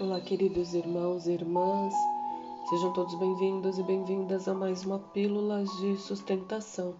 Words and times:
Olá, 0.00 0.18
queridos 0.18 0.72
irmãos 0.72 1.26
e 1.26 1.32
irmãs, 1.32 1.92
sejam 2.70 2.90
todos 2.94 3.14
bem-vindos 3.16 3.78
e 3.78 3.82
bem-vindas 3.82 4.48
a 4.48 4.54
mais 4.54 4.82
uma 4.86 4.98
Pílulas 4.98 5.68
de 5.76 5.94
Sustentação, 5.98 6.94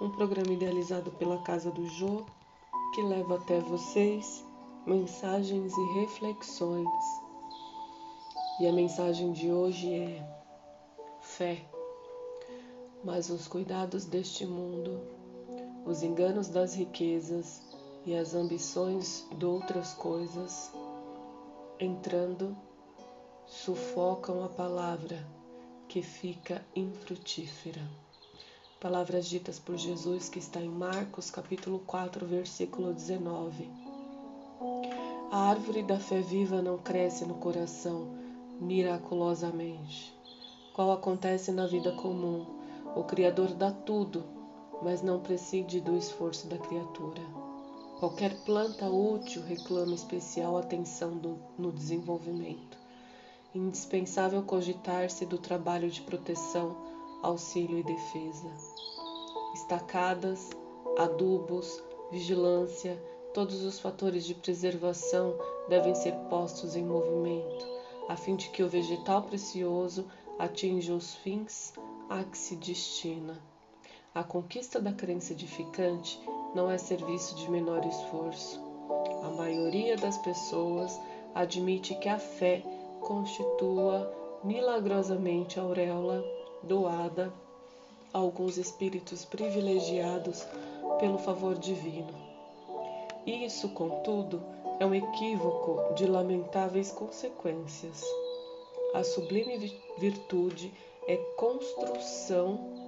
um 0.00 0.10
programa 0.10 0.52
idealizado 0.52 1.12
pela 1.12 1.40
Casa 1.44 1.70
do 1.70 1.86
Jô 1.86 2.26
que 2.92 3.02
leva 3.02 3.36
até 3.36 3.60
vocês 3.60 4.44
mensagens 4.84 5.72
e 5.72 6.00
reflexões. 6.00 6.88
E 8.60 8.66
a 8.66 8.72
mensagem 8.72 9.30
de 9.30 9.52
hoje 9.52 9.88
é 9.94 10.28
fé, 11.20 11.64
mas 13.04 13.30
os 13.30 13.46
cuidados 13.46 14.06
deste 14.06 14.44
mundo, 14.44 15.02
os 15.86 16.02
enganos 16.02 16.48
das 16.48 16.74
riquezas 16.74 17.62
e 18.04 18.12
as 18.16 18.34
ambições 18.34 19.24
de 19.38 19.46
outras 19.46 19.94
coisas 19.94 20.72
entrando, 21.80 22.56
sufocam 23.46 24.44
a 24.44 24.48
palavra 24.48 25.24
que 25.86 26.02
fica 26.02 26.64
infrutífera. 26.74 27.80
Palavras 28.80 29.26
ditas 29.26 29.58
por 29.58 29.76
Jesus 29.76 30.28
que 30.28 30.38
está 30.38 30.60
em 30.60 30.68
Marcos 30.68 31.30
capítulo 31.30 31.78
4, 31.86 32.26
versículo 32.26 32.92
19. 32.92 33.70
A 35.30 35.50
árvore 35.50 35.82
da 35.82 36.00
fé 36.00 36.20
viva 36.20 36.60
não 36.60 36.78
cresce 36.78 37.24
no 37.24 37.34
coração 37.34 38.08
miraculosamente, 38.60 40.12
qual 40.74 40.90
acontece 40.90 41.52
na 41.52 41.66
vida 41.66 41.92
comum. 41.92 42.44
O 42.96 43.04
Criador 43.04 43.54
dá 43.54 43.70
tudo, 43.70 44.24
mas 44.82 45.00
não 45.00 45.20
prescinde 45.20 45.80
do 45.80 45.96
esforço 45.96 46.48
da 46.48 46.58
criatura. 46.58 47.47
Qualquer 47.98 48.32
planta 48.44 48.88
útil 48.88 49.42
reclama 49.42 49.92
especial 49.92 50.56
atenção 50.56 51.18
do, 51.18 51.36
no 51.58 51.72
desenvolvimento. 51.72 52.78
Indispensável 53.52 54.40
cogitar-se 54.44 55.26
do 55.26 55.36
trabalho 55.36 55.90
de 55.90 56.02
proteção, 56.02 56.76
auxílio 57.24 57.76
e 57.76 57.82
defesa. 57.82 58.48
Estacadas, 59.52 60.50
adubos, 60.96 61.82
vigilância, 62.12 63.02
todos 63.34 63.64
os 63.64 63.80
fatores 63.80 64.24
de 64.24 64.34
preservação 64.34 65.34
devem 65.68 65.96
ser 65.96 66.14
postos 66.30 66.76
em 66.76 66.84
movimento, 66.84 67.66
a 68.08 68.16
fim 68.16 68.36
de 68.36 68.48
que 68.50 68.62
o 68.62 68.68
vegetal 68.68 69.22
precioso 69.22 70.06
atinja 70.38 70.94
os 70.94 71.16
fins 71.16 71.72
a 72.08 72.22
que 72.22 72.38
se 72.38 72.54
destina. 72.54 73.42
A 74.18 74.24
conquista 74.24 74.80
da 74.80 74.90
crença 74.92 75.32
edificante 75.32 76.20
não 76.52 76.68
é 76.68 76.76
serviço 76.76 77.36
de 77.36 77.48
menor 77.48 77.86
esforço. 77.86 78.60
A 79.22 79.28
maioria 79.28 79.96
das 79.96 80.18
pessoas 80.18 81.00
admite 81.36 81.94
que 81.94 82.08
a 82.08 82.18
fé 82.18 82.60
constitua 83.00 84.12
milagrosamente 84.42 85.60
a 85.60 85.62
auréola 85.62 86.24
doada 86.64 87.32
a 88.12 88.18
alguns 88.18 88.58
espíritos 88.58 89.24
privilegiados 89.24 90.44
pelo 90.98 91.18
favor 91.18 91.56
divino. 91.56 92.12
Isso, 93.24 93.68
contudo, 93.68 94.42
é 94.80 94.84
um 94.84 94.96
equívoco 94.96 95.94
de 95.94 96.06
lamentáveis 96.06 96.90
consequências. 96.90 98.02
A 98.94 99.04
sublime 99.04 99.80
virtude 99.96 100.74
é 101.06 101.16
construção 101.36 102.87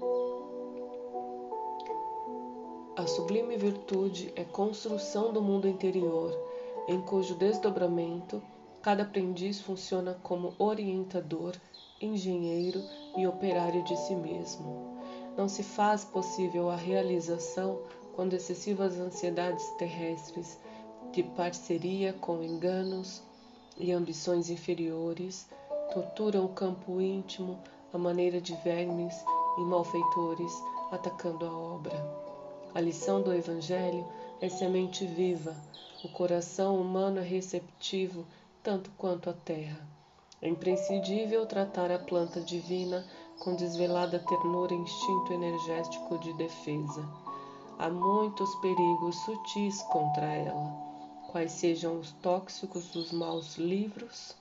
A 3.01 3.07
sublime 3.07 3.57
virtude 3.57 4.31
é 4.37 4.45
construção 4.45 5.33
do 5.33 5.41
mundo 5.41 5.67
interior, 5.67 6.39
em 6.87 7.01
cujo 7.01 7.35
desdobramento 7.35 8.43
cada 8.83 9.05
aprendiz 9.05 9.59
funciona 9.59 10.21
como 10.23 10.53
orientador, 10.59 11.57
engenheiro 11.99 12.83
e 13.17 13.27
operário 13.27 13.83
de 13.85 13.97
si 13.97 14.15
mesmo. 14.15 14.99
Não 15.35 15.49
se 15.49 15.63
faz 15.63 16.05
possível 16.05 16.69
a 16.69 16.77
realização 16.77 17.81
quando 18.15 18.35
excessivas 18.35 18.99
ansiedades 18.99 19.67
terrestres 19.79 20.59
de 21.11 21.23
parceria 21.23 22.13
com 22.13 22.43
enganos 22.43 23.23
e 23.79 23.93
ambições 23.93 24.51
inferiores 24.51 25.49
torturam 25.95 26.45
o 26.45 26.51
campo 26.51 27.01
íntimo 27.01 27.59
à 27.95 27.97
maneira 27.97 28.43
de 28.43 28.55
vermes 28.57 29.25
e 29.57 29.63
malfeitores 29.63 30.53
atacando 30.93 31.47
a 31.47 31.59
obra. 31.59 32.20
A 32.73 32.81
lição 32.81 33.21
do 33.21 33.35
Evangelho 33.35 34.07
é 34.41 34.49
semente 34.49 35.05
viva. 35.05 35.57
O 36.05 36.09
coração 36.09 36.81
humano 36.81 37.19
é 37.19 37.23
receptivo 37.23 38.25
tanto 38.63 38.91
quanto 38.97 39.29
a 39.29 39.33
terra. 39.33 39.85
É 40.41 40.49
imprescindível 40.49 41.45
tratar 41.47 41.91
a 41.91 41.99
planta 41.99 42.41
divina 42.41 43.05
com 43.41 43.57
desvelada 43.57 44.21
ternura 44.21 44.73
e 44.73 44.77
instinto 44.77 45.33
energético 45.33 46.17
de 46.19 46.33
defesa. 46.35 47.07
Há 47.77 47.91
muitos 47.91 48.55
perigos 48.57 49.17
sutis 49.25 49.83
contra 49.91 50.27
ela, 50.27 50.73
quais 51.33 51.51
sejam 51.51 51.99
os 51.99 52.13
tóxicos 52.23 52.89
dos 52.91 53.11
maus 53.11 53.57
livros, 53.57 54.37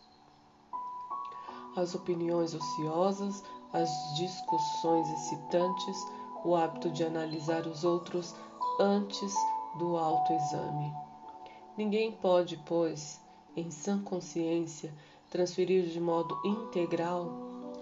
as 1.75 1.96
opiniões 1.96 2.53
ociosas, 2.53 3.44
as 3.73 3.90
discussões 4.16 5.09
excitantes, 5.09 5.97
o 6.44 6.56
hábito 6.56 6.90
de 6.90 7.04
analisar 7.04 7.68
os 7.68 7.84
outros 7.84 8.36
antes 8.80 9.34
do 9.78 9.98
autoexame. 9.98 10.94
Ninguém 11.78 12.12
pode, 12.12 12.58
pois, 12.66 13.22
em 13.56 13.70
sã 13.72 14.02
consciência, 14.04 14.94
transferir 15.30 15.86
de 15.86 16.00
modo 16.00 16.40
integral 16.46 17.30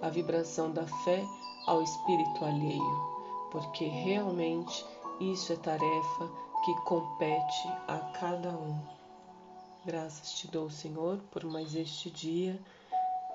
a 0.01 0.09
vibração 0.09 0.71
da 0.71 0.85
fé 0.85 1.23
ao 1.65 1.81
espírito 1.81 2.45
alheio, 2.45 3.49
porque 3.51 3.85
realmente 3.85 4.85
isso 5.19 5.53
é 5.53 5.55
tarefa 5.55 6.29
que 6.63 6.75
compete 6.81 7.67
a 7.87 7.97
cada 8.19 8.49
um. 8.49 8.79
Graças 9.85 10.33
te 10.33 10.47
dou, 10.47 10.69
Senhor, 10.69 11.17
por 11.31 11.45
mais 11.45 11.73
este 11.73 12.09
dia 12.09 12.59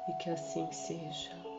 e 0.09 0.13
que 0.23 0.31
assim 0.31 0.71
seja. 0.71 1.52